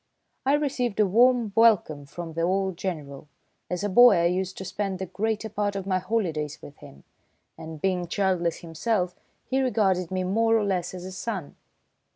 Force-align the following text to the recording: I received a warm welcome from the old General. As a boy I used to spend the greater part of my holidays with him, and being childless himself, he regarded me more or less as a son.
I 0.47 0.53
received 0.55 0.99
a 0.99 1.05
warm 1.05 1.51
welcome 1.53 2.07
from 2.07 2.33
the 2.33 2.41
old 2.41 2.75
General. 2.75 3.27
As 3.69 3.83
a 3.83 3.87
boy 3.89 4.15
I 4.17 4.25
used 4.25 4.57
to 4.57 4.65
spend 4.65 4.97
the 4.97 5.05
greater 5.05 5.47
part 5.47 5.75
of 5.75 5.85
my 5.85 5.99
holidays 5.99 6.59
with 6.59 6.77
him, 6.77 7.03
and 7.55 7.79
being 7.79 8.07
childless 8.07 8.61
himself, 8.61 9.15
he 9.45 9.61
regarded 9.61 10.09
me 10.09 10.23
more 10.23 10.57
or 10.57 10.63
less 10.63 10.95
as 10.95 11.05
a 11.05 11.11
son. 11.11 11.55